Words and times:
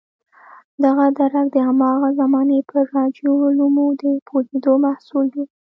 دغه 0.83 1.05
درک 1.17 1.47
د 1.53 1.57
هماغه 1.67 2.09
زمانې 2.21 2.59
پر 2.69 2.83
رایجو 2.95 3.31
علومو 3.45 3.87
د 4.01 4.03
پوهېدو 4.27 4.73
محصول 4.85 5.27
و. 5.33 5.37